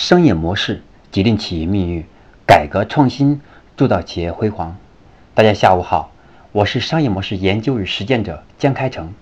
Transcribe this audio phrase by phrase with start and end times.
[0.00, 0.80] 商业模式
[1.12, 2.06] 决定企业命运，
[2.46, 3.42] 改革创新
[3.76, 4.78] 铸造企业辉煌。
[5.34, 6.10] 大家下午好，
[6.52, 9.12] 我是商业模式研究与实践者江开成，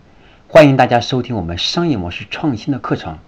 [0.47, 3.19] 欢迎大家收听我们商业模式创新的课程。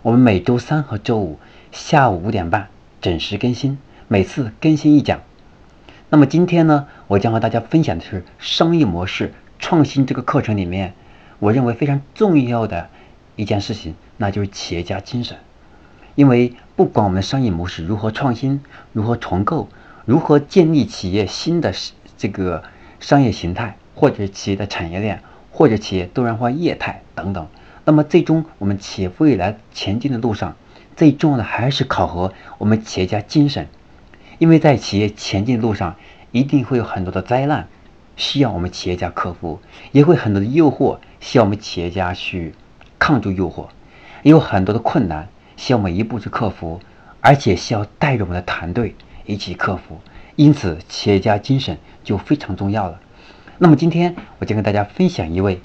[0.00, 1.38] 我们每周三和周五
[1.72, 2.68] 下午五点半
[3.02, 3.76] 准时更新，
[4.08, 5.20] 每次更新一讲。
[6.08, 10.94] 那么今天呢，我将和大家分享的是商业模式创新这个课程里面，
[11.38, 12.88] 我认为非常重要的
[13.36, 15.36] 一件事情，那就是企业家精神。
[16.18, 18.60] 因为不管我们的商业模式如何创新、
[18.92, 19.68] 如何重构、
[20.04, 21.72] 如何建立企业新的
[22.16, 22.64] 这个
[22.98, 27.46] 商业形态，或者企业的产业链，或者企业多元化业态等等，
[27.84, 30.56] 那么最终我们企业未来前进的路上，
[30.96, 33.68] 最重要的还是考核我们企业家精神。
[34.38, 35.94] 因为在企业前进的路上，
[36.32, 37.68] 一定会有很多的灾难
[38.16, 39.60] 需要我们企业家克服，
[39.92, 42.54] 也会很多的诱惑需要我们企业家去
[42.98, 43.68] 抗住诱惑，
[44.24, 45.28] 也有很多的困难。
[45.58, 46.80] 需要每一步去克服，
[47.20, 48.94] 而且需要带着我们的团队
[49.26, 50.00] 一起克服，
[50.36, 53.00] 因此企业家精神就非常重要了。
[53.58, 55.60] 那么今天我就跟大家分享一位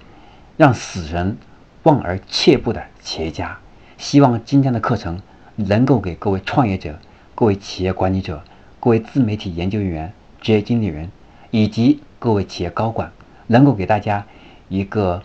[0.57, 1.37] 让死人
[1.83, 3.59] 望而却步的企业家，
[3.99, 5.21] 希望今天的课程
[5.55, 6.97] 能够给各位创业者、
[7.35, 8.43] 各位企业管理者、
[8.79, 11.11] 各位自媒体研究员、职业经理人
[11.51, 13.11] 以及各位企业高管，
[13.45, 14.25] 能够给大家
[14.69, 15.21] 一个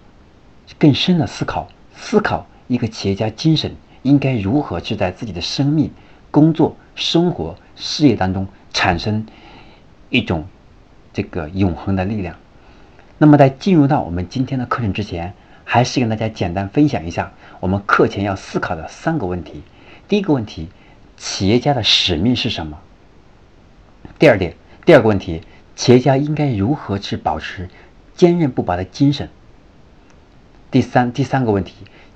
[0.78, 3.74] 更深的思考，思考一个企业家精神。
[4.02, 5.90] 应该如何去在自己的生命、
[6.30, 9.26] 工作、生活、事业当中产生
[10.10, 10.46] 一种
[11.12, 12.36] 这个永恒的力量？
[13.18, 19.62] 那么，在进入到我们今天的课程之前，还是跟大家简单分享一下我们课前要思考的三个问题。
[20.06, 20.68] 第一个问题，
[21.16, 22.78] 企业家的使命是什么？
[24.18, 24.54] 第二点，
[24.86, 25.42] 第二个问题，
[25.74, 27.68] 企业家应该如何去保持
[28.14, 29.28] 坚韧不拔的精神？
[30.70, 31.74] 第三，第三个问题，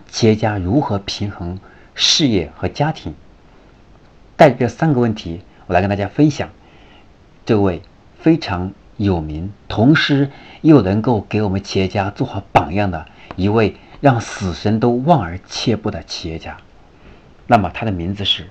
[0.09, 1.59] 企业家如何平衡？
[1.95, 3.15] 事业和家庭，
[4.37, 6.51] 带着这三个问题，我来跟大家分享
[7.45, 7.83] 这位
[8.19, 16.57] 非常有名，同时又能够给我们企业家做好榜样的一位让死神都望而却步的企业家。
[17.47, 18.49] 那么他的名字是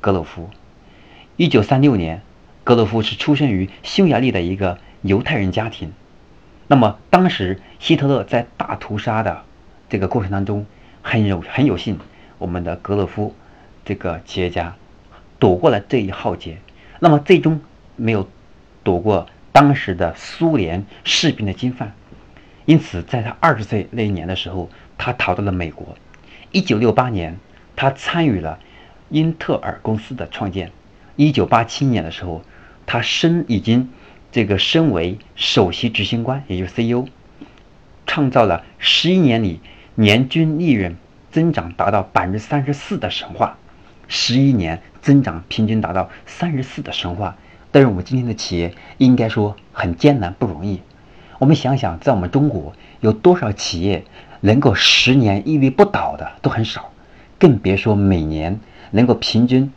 [0.00, 0.50] 格鲁夫。
[1.36, 2.22] 一九三六年，
[2.64, 5.92] 格鲁夫是出生于匈牙利的一个犹太人家庭。
[6.66, 9.42] 那么当时希特勒在大屠杀的
[9.88, 10.66] 这个过程当中，
[11.02, 11.98] 很有很有幸。
[12.40, 13.34] 我们的格勒夫
[13.84, 14.74] 这个企业家
[15.38, 16.56] 躲过了这一浩劫，
[16.98, 17.60] 那么最终
[17.96, 18.26] 没有
[18.82, 21.92] 躲过当时的苏联士兵的侵犯，
[22.64, 25.96] 因此在他二十岁那一年的时候，他逃到了美国。
[26.50, 27.36] 一九六八年，
[27.76, 28.58] 他参与了
[29.10, 30.72] 英特尔公司的创建。
[31.16, 32.42] 一九八七年的时候，
[32.86, 33.90] 他升已经
[34.32, 37.06] 这个身为首席执行官，也就是 CEO，
[38.06, 39.60] 创造了十一年里
[39.94, 40.96] 年均利润。
[41.30, 43.56] 增长达到百分之三十四的神话，
[44.08, 47.36] 十一年增长平均达到三十四的神话。
[47.70, 50.82] 但是我们今天的企业应该说很艰难不容易。
[51.38, 54.04] 我们想想，在我们中国有多少企业
[54.40, 56.90] 能够十年屹立不倒的都很少，
[57.38, 58.58] 更别说每年
[58.90, 59.72] 能够平均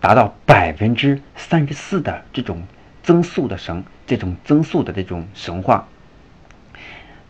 [0.00, 2.62] 达到百分之三十四的这种
[3.02, 5.86] 增速的神，这种增速的这种神话。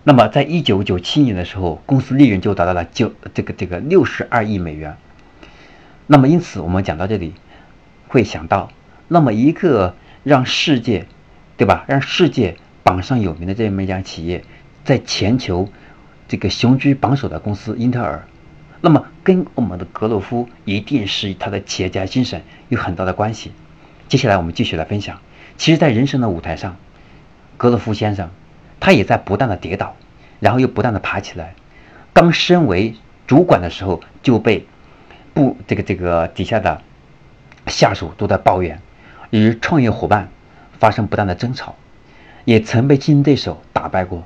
[0.05, 4.97] 那么，在一九九七年的时候，公司利润就达到了九这个这个六十二亿美元。
[6.07, 7.35] 那么，因此我们讲到这里，
[8.07, 8.71] 会想到，
[9.09, 9.95] 那么一个
[10.25, 11.07] 让世界，
[11.59, 11.85] 对吧？
[11.89, 14.45] 让世界榜上有名的这么一家企业，
[14.85, 15.69] 在全球
[16.27, 18.27] 这个雄居榜首的公司英特尔，
[18.81, 23.53] 那么跟我们的格鲁夫一定是他的企业家精神有很大的关系。
[24.09, 25.19] 接下来我们继续来分享。
[25.59, 26.77] 其实，在人生的舞台上，
[27.59, 28.31] 格鲁夫先生。
[28.81, 29.97] 他也在不断的跌倒，
[30.41, 31.55] 然后又不断的爬起来。
[32.13, 32.95] 刚升为
[33.27, 34.67] 主管的时候，就被
[35.35, 36.83] 部这个这个底下的
[37.67, 38.81] 下属都在抱怨，
[39.31, 40.29] 与创业伙伴
[40.79, 41.77] 发生不断的争吵，
[42.45, 44.25] 也曾被竞争对手打败过。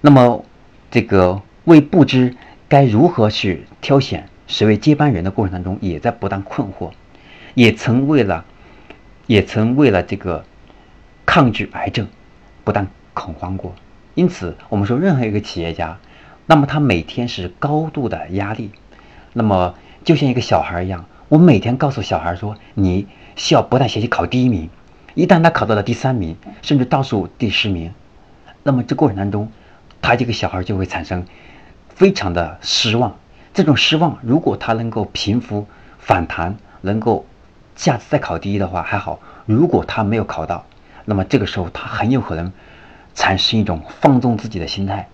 [0.00, 0.44] 那么，
[0.90, 2.36] 这个为不知
[2.68, 6.90] 该如何去挑选谁为接班人的过程当中，也在不断困惑，
[7.54, 8.44] 也曾为了，
[9.26, 10.44] 也曾为了这个
[11.24, 12.08] 抗拒癌症，
[12.64, 12.88] 不但。
[13.14, 13.72] 恐慌过，
[14.14, 15.96] 因此我们说，任何一个企业家，
[16.44, 18.70] 那么他每天是高度的压力，
[19.32, 19.74] 那么
[20.04, 23.06] 就像一个小孩一样，我每天告诉小孩说，你
[23.36, 24.68] 需要不断学习考第一名，
[25.14, 27.94] 一旦他考到了第三名，甚至倒数第十名，
[28.62, 29.50] 那么这过程当中，
[30.02, 31.24] 他这个小孩就会产生
[31.88, 33.16] 非常的失望。
[33.54, 35.66] 这种失望，如果他能够平复
[35.98, 37.24] 反弹，能够
[37.76, 40.66] 下次再考第一的话还好；如果他没有考到，
[41.04, 42.52] 那么这个时候他很有可能。
[43.14, 45.08] 产生一种放纵自己的心态，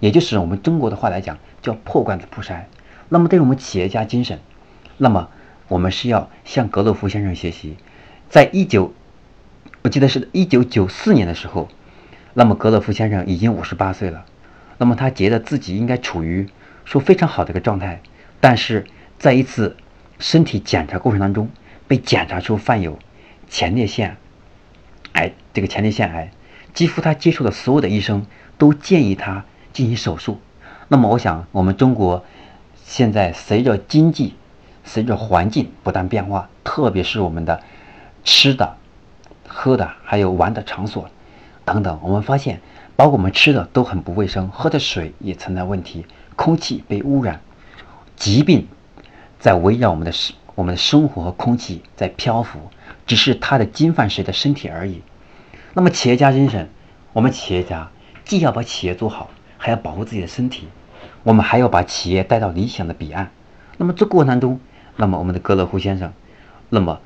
[0.00, 2.68] 也就是我们中国的话来讲叫破罐子破摔。
[3.08, 4.40] 那么对于我们企业家精神，
[4.96, 5.28] 那么
[5.68, 7.76] 我们是要向格洛夫先生学习。
[8.30, 8.94] 在一九，
[9.82, 11.68] 我记得是一九九四年的时候，
[12.32, 14.24] 那么格洛夫先生已经五十八岁了。
[14.78, 16.48] 那么他觉得自己应该处于
[16.84, 18.00] 说非常好的一个状态，
[18.40, 18.86] 但是
[19.18, 19.76] 在一次
[20.18, 21.50] 身体检查过程当中，
[21.86, 22.98] 被检查出患有
[23.48, 24.16] 前列腺
[25.12, 25.32] 癌。
[25.52, 26.30] 这个前列腺癌，
[26.74, 28.26] 几乎他接触的所有的医生
[28.58, 30.40] 都建议他进行手术。
[30.88, 32.24] 那么我想，我们中国
[32.84, 34.34] 现在随着经济、
[34.84, 37.62] 随着环境不断变化，特别是我们的
[38.24, 38.76] 吃的、
[39.48, 41.10] 喝的，还有玩的场所
[41.64, 42.60] 等等，我们发现。
[42.94, 46.04] 包括我们吃的都很不卫生，喝的水也存在问题，
[46.36, 47.40] 空气被污染，
[48.16, 48.68] 疾病
[49.40, 52.58] 在围绕我们的生我们的生活和空气在漂浮，
[53.06, 55.02] 只是它的侵犯谁的身体而已。
[55.74, 56.68] 那么企业家精神，
[57.12, 57.90] 我们企业家
[58.24, 60.68] 既要把企业做好，还要保护自己的身体，
[61.22, 63.30] 我们还要把企业带到理想的彼岸。
[63.76, 64.60] 那么这过程中，
[64.96, 66.12] 那么我们的格勒夫先生，
[66.68, 67.00] 那么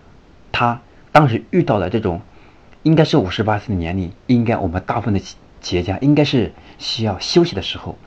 [0.53, 0.81] 他
[1.13, 2.21] 当时遇到了这种，
[2.83, 5.21] 应该是五十八岁的年龄，应该我们大部分的。
[5.59, 7.99] 企业家应该是需要休息的时候，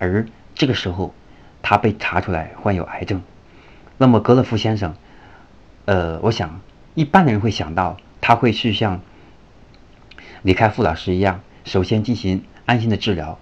[0.00, 0.26] 而
[0.56, 1.14] 这个时候
[1.62, 3.22] 他被查出来患有癌症。
[3.98, 4.96] 那么格勒夫先生，
[5.84, 6.60] 呃，我想
[6.94, 9.00] 一般的人会想到他会去像
[10.44, 13.38] 李开复老师一样，首先进行安心的治疗。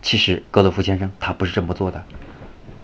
[0.00, 2.04] 其实格罗夫先生他不是这么做的，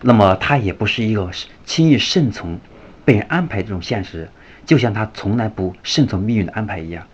[0.01, 1.31] 那么他也不是一个
[1.65, 2.59] 轻易顺从
[3.05, 4.29] 被人安排这种现实，
[4.65, 7.07] 就像他从来不顺从命运的安排一样。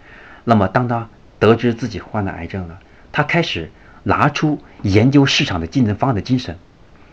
[0.44, 1.08] 那么当他。
[1.38, 2.80] 得知自己患了癌症了，
[3.14, 3.72] 他开始
[4.04, 6.58] 拿出研究市场的竞争方案的精神，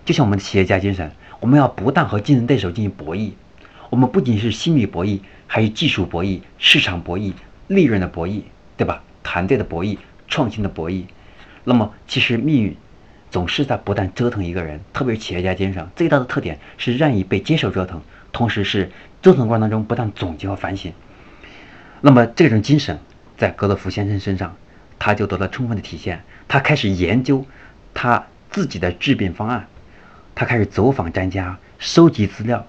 [0.04, 3.34] 就像我们的企业家精神，我们要不断和竞争对手进行博弈。
[3.88, 7.34] 我们不仅是心理博弈，还有技术博弈、市场博弈、
[7.68, 8.42] 利润的博弈，
[8.76, 9.02] 对吧？
[9.22, 9.98] 团队的博弈、
[10.28, 11.04] 创新的博弈。
[11.64, 12.76] 那么，其实命运
[13.30, 18.00] 总是在不断折腾一个人，特别是企业家精神最大的特点是愿意被接受折腾，
[18.32, 18.90] 同时是
[19.20, 20.92] 折腾过程当中不断总结和反省。
[22.00, 22.98] 那么，这种精神。
[23.38, 24.56] 在格勒夫先生身上，
[24.98, 26.24] 他就得到充分的体现。
[26.48, 27.44] 他开始研究
[27.92, 29.68] 他自己的治病方案，
[30.34, 32.66] 他开始走访专家，收集资料，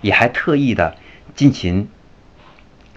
[0.00, 0.96] 也还特意的
[1.36, 1.88] 进行，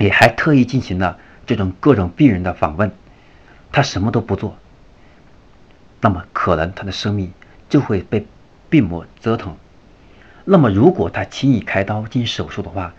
[0.02, 2.92] 也还特意进行了这种各种病人的访问。
[3.72, 4.58] 他什么都不做，
[6.02, 7.32] 那么可能他的生命
[7.70, 8.28] 就会被
[8.70, 9.56] 病魔折腾。
[10.44, 12.94] 那么如果他轻易开刀进行手术的话，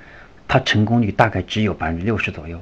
[0.48, 2.60] 他成功率大概只有百分之六十左右。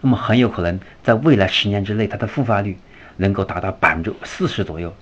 [0.00, 2.76] 那么很有可能在未来十年之内，他的复发率
[3.18, 4.92] 能够达到百分之四十左右。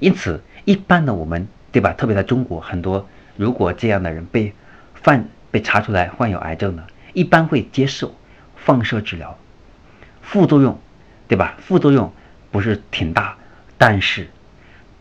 [0.00, 1.92] 因此，一般的我们，对吧？
[1.92, 3.06] 特别在中国，很多
[3.36, 4.54] 如果这样的人被
[4.94, 8.14] 犯被查出来患有癌症的，一般会接受
[8.56, 9.38] 放射治疗，
[10.20, 10.78] 副作用，
[11.26, 11.56] 对吧？
[11.58, 12.12] 副作用
[12.50, 13.38] 不是挺大，
[13.78, 14.28] 但是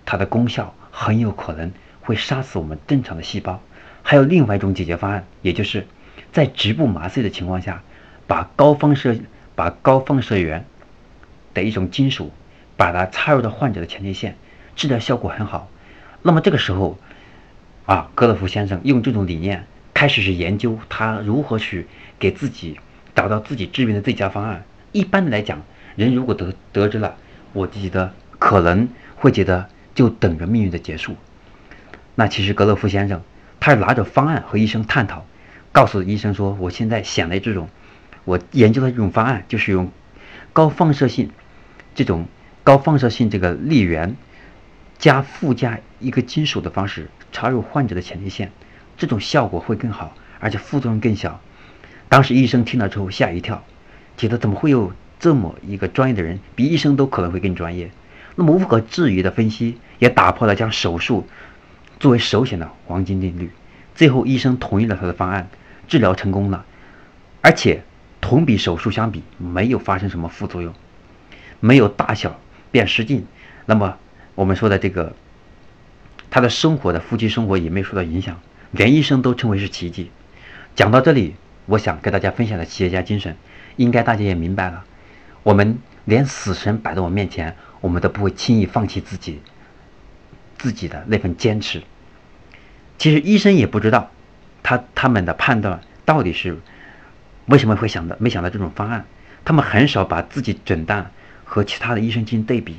[0.05, 3.59] 它的功效很有可能会杀死我们正常的细胞。
[4.01, 5.85] 还有另外一种解决方案，也就是
[6.31, 7.83] 在局部麻醉的情况下。
[8.25, 9.17] 把高放射、
[9.53, 10.65] 把高放射源
[11.53, 12.31] 的一种金属，
[12.77, 14.37] 把它插入到患者的前列腺，
[14.77, 15.69] 治疗效果很好。
[16.21, 16.97] 那么这个时候，
[17.85, 21.87] 啊，格勒夫先生用这种理念开始是研究他如何去
[22.19, 22.79] 给自己
[23.15, 24.63] 找到自己治病的最佳方案。
[24.91, 25.61] 一般的来讲，
[25.95, 27.17] 人如果得得知了，
[27.53, 31.15] 我记得可能会觉得就等着命运的结束。
[32.15, 33.21] 那其实格勒夫先生
[33.59, 35.25] 他是拿着方案和医生探讨，
[35.71, 37.69] 告诉医生说：“我现在想的这种。”
[38.25, 39.91] 我研究的这种方案就是用
[40.53, 41.31] 高放射性
[41.93, 42.25] 这种
[42.63, 44.15] 高放射性这个粒源
[44.97, 48.53] 加附加一个金属的方式插入患者的前列腺，
[48.97, 51.39] 这种效果会更好，而且副作用更小。
[52.09, 53.63] 当时医生听了之后吓一跳，
[54.17, 57.91] 觉得怎么会有这么一个专业的人，比医生都可能会更专业。
[58.35, 61.27] 那么无可置疑的分析也打破了将手术
[61.99, 63.51] 作为首选的黄金定律。
[63.95, 65.49] 最后医生同意了他的方案，
[65.87, 66.65] 治疗成功了，
[67.41, 67.83] 而且。
[68.25, 70.73] 同比手术相比，没有发生什么副作用，
[71.59, 72.39] 没有大小
[72.71, 73.27] 变失禁。
[73.65, 73.97] 那么
[74.33, 75.13] 我们说的这个，
[76.31, 78.39] 他的生活的夫妻生活也没有受到影响，
[78.73, 80.11] 连医生都称为是奇迹。
[80.75, 81.35] 讲到这里，
[81.67, 83.37] 我想跟大家分享的企业家精神，
[83.77, 84.83] 应该大家也明白了。
[85.43, 89.41] 我们连死神摆在我面前，我们都不会轻易放弃自己
[90.57, 91.81] 自己的那份坚持。
[92.97, 94.11] 其实医生也不知道，
[94.61, 96.59] 他他们的判断到底是。
[97.47, 99.05] 为什么会想到没想到这种方案？
[99.43, 101.11] 他们很少把自己诊断
[101.43, 102.77] 和其他的医生进行对比，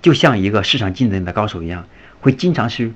[0.00, 1.86] 就像一个市场竞争的高手一样，
[2.22, 2.94] 会经常是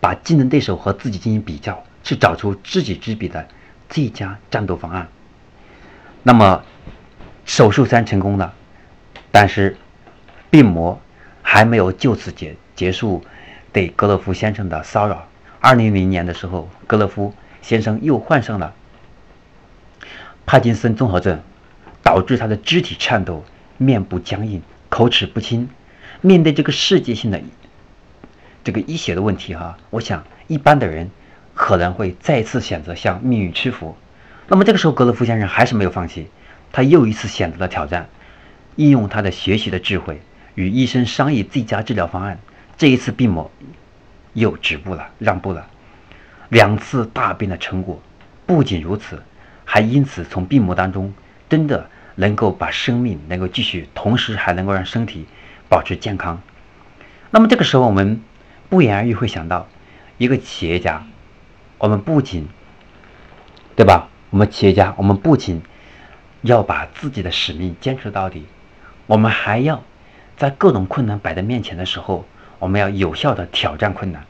[0.00, 3.48] 把竞争对手和自己进行比较，去找出知己知彼的
[3.88, 5.08] 最佳战斗方案。
[6.22, 6.62] 那么
[7.44, 8.52] 手术虽然成功了，
[9.30, 9.76] 但是
[10.50, 11.00] 病魔
[11.42, 13.24] 还没有就此结结束
[13.72, 15.26] 对格洛夫先生的骚扰，
[15.60, 18.74] 二零零年的时候，格勒夫先生又患上了
[20.46, 21.40] 帕金森综合症，
[22.02, 23.44] 导致他的肢体颤抖、
[23.76, 25.68] 面部僵硬、口齿不清。
[26.20, 27.40] 面对这个世界性的
[28.68, 31.10] 这个医学的问题，哈，我想一般的人
[31.54, 33.96] 可能会再次选择向命运屈服。
[34.46, 36.28] 那么这个时候，格勒夫先生还是没有放弃，
[36.70, 38.10] 他又一次选择了挑战，
[38.76, 40.20] 应用他的学习的智慧，
[40.54, 42.38] 与医生商议最佳治疗方案。
[42.76, 43.50] 这一次病魔
[44.34, 45.66] 又止步了，让步了。
[46.50, 48.02] 两次大病的成果，
[48.44, 49.22] 不仅如此，
[49.64, 51.14] 还因此从病魔当中
[51.48, 55.26] 真的能够把生命能够继续，同时还能够让身体
[55.70, 56.42] 保持健康。
[57.30, 58.22] 那么这个时候，我们
[58.68, 59.68] 不言而喻会想到，
[60.18, 61.04] 一个企业家，
[61.78, 62.48] 我们不仅，
[63.76, 64.08] 对吧？
[64.30, 65.62] 我们企业家，我们不仅
[66.42, 68.46] 要把自己的使命坚持到底，
[69.06, 69.82] 我们还要
[70.36, 72.26] 在各种困难摆在面前的时候。
[72.60, 74.26] 我们要有效的挑战困难，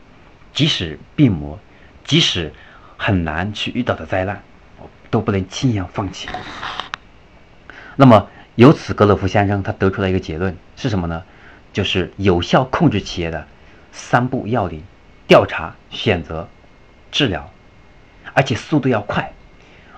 [0.52, 1.58] 即使病魔，
[2.04, 2.52] 即使
[2.98, 4.42] 很难去遇到的灾难，
[5.08, 6.28] 都不能轻易放弃。
[7.96, 11.22] 那么由此，格勒夫先生他得出了一个结论是什么呢？
[11.72, 13.46] 就是有效控制企业的
[13.92, 14.82] 三步要领：
[15.26, 16.48] 调查、选择、
[17.10, 17.50] 治疗，
[18.34, 19.32] 而且速度要快。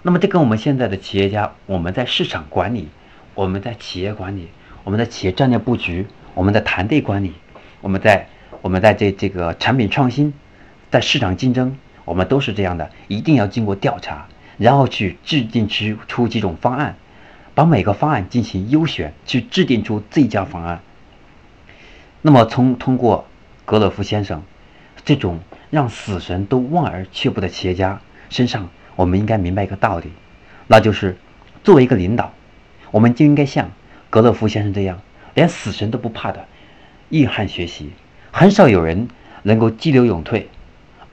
[0.02, 2.88] 那么这跟我们现在的企业家，我们在市场管理，
[3.34, 4.48] 我们在企业管理，
[4.84, 7.34] 我们的企业战略布局，我们的团队管理。
[7.82, 8.26] 我们在
[8.60, 10.34] 我们在这这个产品创新，
[10.90, 14.26] 在市场竞争，我们都是这样的，一定要经过调查，
[14.58, 16.96] 然后去制定出出几种方案，
[17.54, 20.80] 把每个方案进行优选，去制定出最佳方案。
[22.20, 23.26] 那么从通过
[23.70, 24.42] 格勒夫先生
[25.04, 25.38] 这种
[25.70, 30.10] 让死神都望而却步的企业家身上，我们应该明白一个道理，
[30.66, 31.16] 那就是
[31.62, 32.34] 作为一个领导，
[32.90, 33.70] 我们就应该像
[34.10, 35.00] 格勒夫先生这样，
[35.34, 36.48] 连死神都不怕的。
[37.10, 37.92] 硬汉学习，
[38.32, 39.06] 很少有人
[39.44, 40.48] 能够激流勇退，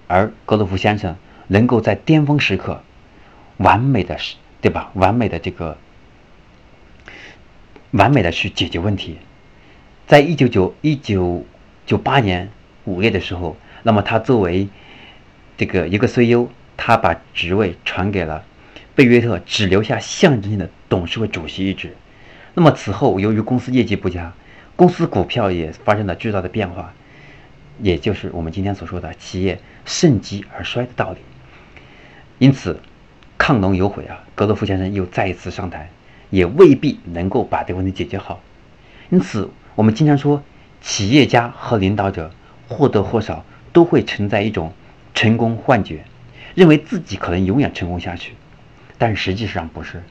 [0.08, 2.82] 而格罗夫先生能够在巅峰时刻
[3.58, 4.18] 完美的，
[4.62, 4.90] 对吧？
[4.96, 5.78] 完美的这个，
[7.92, 9.20] 完美的去解决问题。
[10.08, 11.46] 在一九九一九
[11.88, 12.52] 九八年
[12.84, 14.68] 五月的时候，那么他作为
[15.58, 18.44] 这个一个 CEO，他把职位传给了
[18.94, 21.96] 贝约特，只留下象征性的董事会主席一职。
[22.54, 24.32] 那么此后，由于公司业绩不佳。
[24.76, 26.94] 公司股票也发生了巨大的变化，
[27.82, 31.18] 也就是我们今天所说的企业盛极而衰的道理。
[32.38, 32.80] 因此，
[33.40, 35.90] 亢龙有悔啊，格罗夫先生又再一次上台，
[36.30, 38.40] 也未必能够把这个问题解决好。
[39.10, 40.44] 因此，我们经常说，
[40.82, 42.32] 企业家和领导者
[42.68, 44.74] 或多或少都会存在一种
[45.14, 46.04] 成功幻觉，
[46.56, 48.34] 认为自己可能永远成功下去，
[48.98, 50.04] 但实际上不是。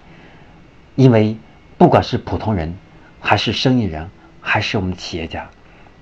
[0.95, 1.37] 因为
[1.79, 2.75] 不管是普通人
[3.21, 4.11] 还是生意人。
[4.49, 5.51] 还是我们的企业家，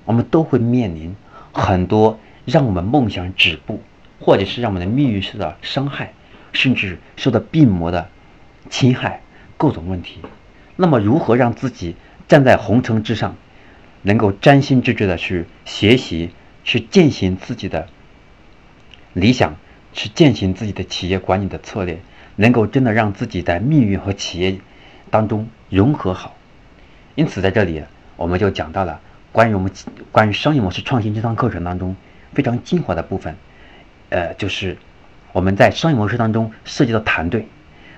[0.05, 1.17] 我们都会面临
[1.51, 3.81] 很多让我们梦想止步，
[4.21, 6.13] 或者是让我们的命运受到伤害，
[6.53, 8.07] 甚至受到病魔的
[8.69, 9.23] 侵害，
[9.57, 10.21] 各种问题。
[10.77, 11.97] 那么，如何让自己
[12.29, 13.35] 站在红尘之上，
[14.05, 16.31] 能够专心致志的去学习，
[16.63, 17.89] 去践行自己的
[19.13, 19.57] 理想，
[19.93, 21.99] 去践行自己的企业管理的策略，
[22.37, 24.59] 能够真的让自己在命运和企业
[25.11, 26.37] 当中融合好？
[27.17, 27.83] 因此，在这里。
[28.17, 29.01] 我们就讲到了
[29.33, 29.73] 关于我们
[30.13, 31.97] 关于商业模式创新这堂课程当中
[32.33, 33.35] 非常精华的部分，
[34.11, 34.79] 呃，就是
[35.33, 37.49] 我们在商业模式当中涉及到团队，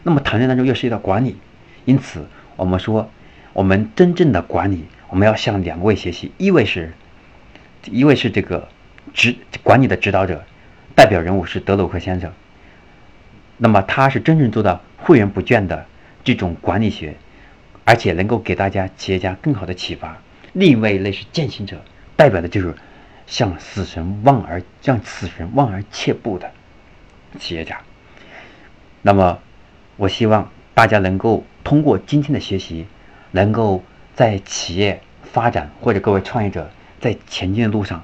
[0.04, 1.36] 那么团队当中又涉及到管理，
[1.84, 2.24] 因此
[2.56, 3.10] 我们说
[3.52, 6.92] 我们真正的管理，我们要向两位学习，一位是，
[7.84, 8.68] 一位是这个
[9.14, 10.44] 指管理的指导者，
[10.94, 12.32] 代表人物是德鲁克先生，
[13.58, 15.86] 那么他是真正做到诲人不倦的
[16.24, 17.14] 这种管理学。
[17.88, 20.18] 而且能够给大家企业家更好的启发。
[20.52, 21.80] 另外一类是践行者，
[22.16, 22.74] 代表的就是
[23.28, 26.50] 向死神望而向死神望而却步的
[27.38, 27.80] 企业家。
[29.02, 29.38] 那么，
[29.96, 32.86] 我希望大家能够通过今天的学习，
[33.30, 33.84] 能够
[34.16, 36.70] 在企业发展或者各位创业者
[37.00, 38.02] 在前进的路上，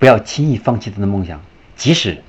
[0.00, 1.40] 不要轻易放弃自己的梦想。
[1.76, 2.24] 即使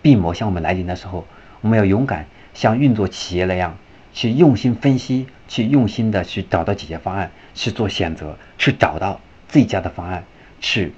[0.00, 1.26] 病魔向我们来临的时候，
[1.60, 3.76] 我们要勇敢像运作企业那样。
[4.12, 10.22] 去用心分析，去用心的去找到解决方案，去做选择，去找到最佳的方案，
[10.60, 10.92] 去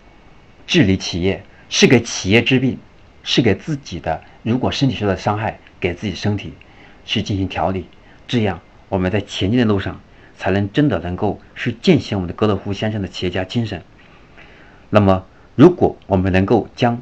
[0.67, 2.79] 治理企业，是给企业治病，
[3.23, 4.23] 是给自己的。
[4.43, 6.53] 如果身体受到伤害，给自己身体
[7.07, 7.87] 去进行调理，
[8.29, 8.61] 这样
[8.91, 9.99] 我们在前进的路上，
[10.37, 13.83] 才能真的能够去践行我们的格勒夫先生的企业家精神。
[14.90, 15.25] 那么，
[15.55, 17.00] 如果我们能够将，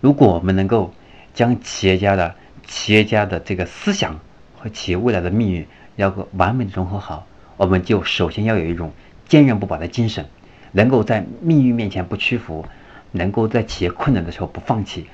[0.00, 0.92] 如果我们能够
[1.34, 2.34] 将企业家的
[2.66, 4.20] 企业家的这个思想。
[4.62, 7.26] 和企业未来的命运要个完美的融合好，
[7.56, 8.92] 我们就首先要有一种
[9.26, 10.26] 坚韧不拔的精神，
[10.70, 12.64] 能够在命运面前不屈服，
[13.10, 15.08] 能够在企业困难的时候不放弃，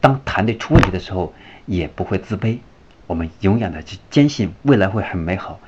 [0.00, 1.32] 当团队出问题的时候，
[1.64, 2.58] 也不会自卑。
[3.06, 5.60] 我们永远的去坚信未来会很美好，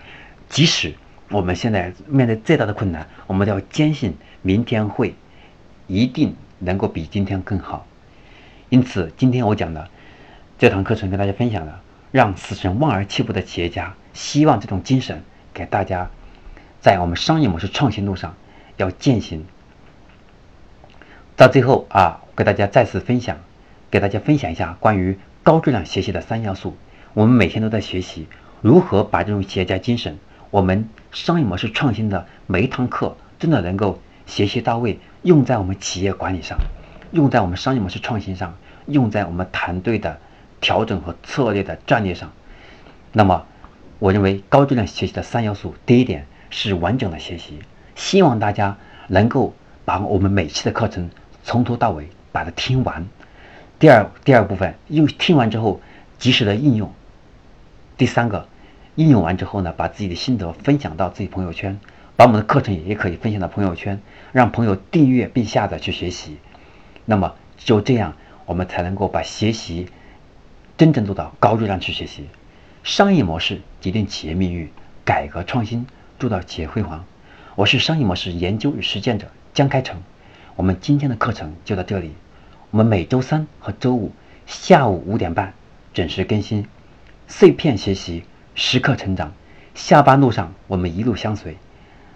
[0.51, 0.95] 即使
[1.31, 5.15] 我们现在面对再大的困难，我们都要坚信明天会
[5.87, 7.87] 一定能够比今天更好。
[8.69, 9.89] 因此，今天我讲的
[10.59, 11.81] 这堂课程跟大家分享的，
[12.11, 15.23] 让死神望而却步的企业家，希望这种精神
[15.55, 16.11] 给大家
[16.81, 18.35] 在我们商业模式创新路上
[18.77, 19.47] 要践行。
[21.37, 23.39] 到最后啊，给大家再次分享，
[23.89, 26.77] 给大家分享一下关于高质量学习的三要素。
[27.15, 28.27] 我们每天都在学习
[28.61, 30.19] 如何把这种企业家精神，
[30.51, 36.59] 我们商业模式创新的每一堂课，真的能够学习到位，用在我们企业管理上，
[37.13, 40.19] 用在我们商业模式创新上，用在我们团队的
[40.61, 42.33] 调整和策略的战略上。
[43.13, 43.47] 那么，
[44.01, 47.61] 我认为高质量学习的三要素，第一点是完整的学习，
[47.95, 48.77] 希望大家
[49.07, 49.55] 能够
[49.85, 51.11] 把我们每期的课程
[51.45, 53.07] 从头到尾把它听完。
[53.79, 55.81] 第二，第二部分用听完之后
[56.19, 56.93] 及时的应用。
[57.97, 58.49] 第三个，
[59.01, 61.81] 应用完之后呢，把自己的心得分享到自己朋友圈，
[62.17, 63.99] 把我们的课程也可以分享到朋友圈，
[64.31, 66.37] 让朋友订阅并下载去学习。
[67.07, 68.15] 那么就这样，
[68.45, 69.89] 我们才能够把学习
[70.77, 72.27] 真正做到高质量去学习。
[72.83, 74.69] 商业模式决定企业命运，
[75.03, 75.87] 改革创新
[76.19, 77.07] 铸造企业辉煌。
[77.55, 80.03] 我是商业模式研究与实践者江开成。
[80.57, 82.13] 我们今天的课程就到这里。
[82.71, 84.13] 我们每周三和周五
[84.45, 85.55] 下午五点半
[85.95, 86.67] 准时更新。
[87.29, 88.25] 碎片学习，
[88.63, 89.33] 时刻成长。
[89.75, 91.57] 下班路上，我们一路相随，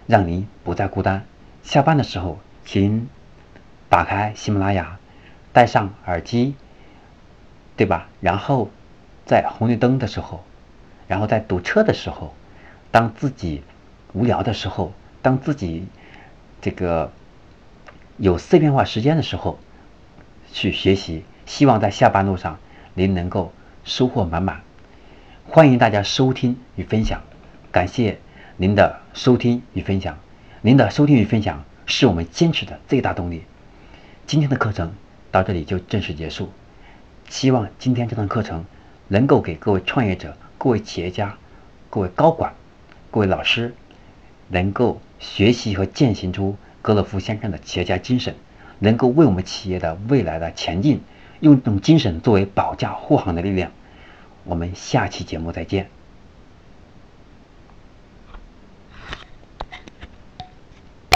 [0.07, 1.25] 让您不再孤单。
[1.63, 3.09] 下班的时候，请
[3.89, 4.99] 打开喜马拉雅，
[5.55, 6.55] 戴上耳机，
[7.79, 8.09] 对吧？
[8.21, 8.69] 然后
[9.25, 10.45] 在红绿灯的时候，
[11.09, 12.35] 然后在堵车的时候，
[12.91, 13.63] 当自己
[14.13, 15.89] 无聊的时候，当自己
[16.61, 17.11] 这个
[18.19, 19.59] 有碎片化时间的时候，
[20.53, 21.25] 去学习。
[21.47, 22.59] 希望在下班路上，
[22.93, 23.51] 您能够
[23.83, 24.61] 收获满满。
[25.47, 27.23] 欢迎大家收听与分享，
[27.71, 28.19] 感谢
[28.57, 30.19] 您的收听与分享，
[30.63, 33.45] 您的收听与分享是我们坚持的最大动力。
[34.26, 34.95] 今天的课程
[35.30, 36.50] 到这里就正式结束，
[37.28, 38.65] 希望今天这堂课程
[39.07, 41.37] 能够给各位创业者、各位企业家、
[41.89, 42.54] 各位高管、
[43.13, 43.75] 各位老师，
[44.49, 48.35] 能够学习和践行出格勒夫先生的企业家精神，
[48.80, 51.02] 能够为我们企业的未来的前进，
[51.39, 53.71] 用这种精神作为保驾护航的力量。
[54.45, 55.94] 我们下期节目再见。